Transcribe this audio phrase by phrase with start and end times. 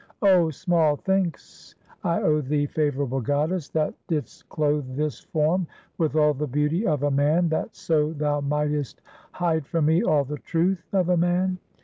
[0.23, 5.67] Oh, small thanks I owe thee, Favorable Goddess, that didst clothe this form
[5.99, 9.03] with all the beauty of a man, that so thou mightest
[9.33, 11.59] hide from me all the truth of a man.